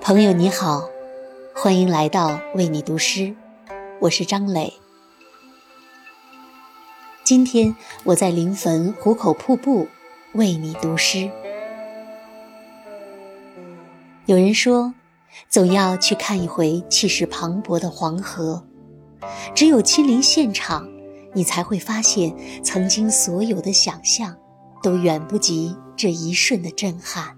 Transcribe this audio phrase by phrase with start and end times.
[0.00, 0.88] 朋友你好，
[1.54, 3.34] 欢迎来到为你读诗，
[4.00, 4.72] 我是张磊。
[7.24, 7.74] 今天
[8.04, 9.88] 我在临汾壶口瀑布
[10.32, 11.30] 为你读诗。
[14.26, 14.94] 有人说，
[15.48, 18.64] 总要去看一回气势磅礴的黄河，
[19.54, 20.88] 只有亲临现场，
[21.34, 24.36] 你才会发现，曾经所有的想象，
[24.86, 27.34] 都远不及这一瞬的震撼。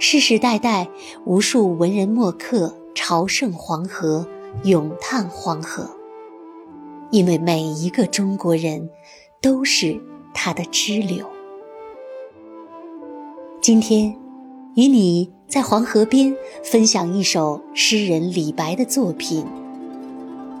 [0.00, 0.88] 世世代代，
[1.24, 4.26] 无数文人墨客朝圣黄河，
[4.64, 5.88] 咏叹黄河，
[7.12, 8.90] 因为每一个中国人
[9.40, 10.00] 都是
[10.34, 11.24] 它的支流。
[13.60, 14.12] 今天，
[14.74, 16.34] 与你在黄河边
[16.64, 19.46] 分享一首诗人李白的作品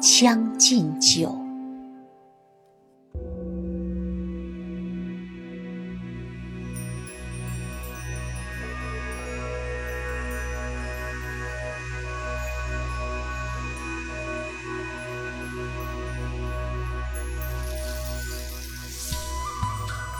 [0.20, 1.30] 《将进酒》。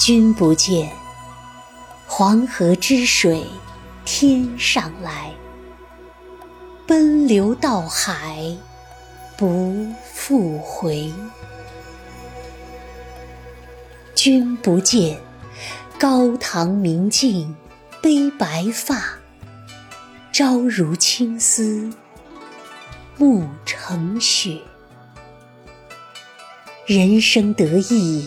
[0.09, 0.91] 君不见，
[2.07, 3.45] 黄河之水
[4.07, 5.31] 天上来，
[6.87, 8.57] 奔流到海
[9.37, 11.13] 不复回。
[14.15, 15.21] 君不见，
[15.99, 17.55] 高堂明镜
[18.01, 19.19] 悲白发，
[20.33, 21.93] 朝如青丝
[23.19, 24.59] 暮成雪。
[26.87, 28.27] 人生得意。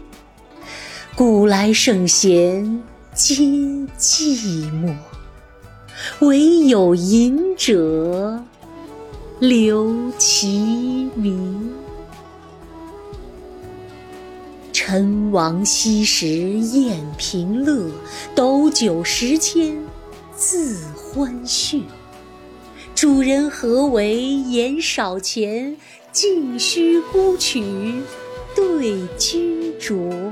[1.23, 2.81] 古来圣贤
[3.13, 3.35] 皆
[3.99, 4.95] 寂寞，
[6.21, 8.43] 惟有饮者
[9.37, 11.69] 留其名。
[14.73, 17.91] 陈王昔时宴平乐，
[18.33, 19.77] 斗酒十千
[20.35, 21.83] 恣欢谑。
[22.95, 25.77] 主人何为言少钱？
[26.11, 27.63] 径须沽取
[28.55, 30.31] 对君酌。